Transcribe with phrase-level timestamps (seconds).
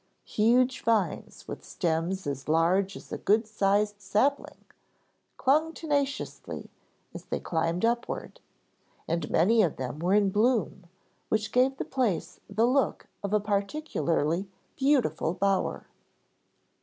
[0.25, 4.65] Huge vines with stems as large as a good sized sapling,
[5.37, 6.71] clung tenaciously
[7.13, 8.39] as they climbed upward,
[9.07, 10.87] and many of them were in bloom
[11.29, 15.85] which gave the place the look of a particularly beautiful bower.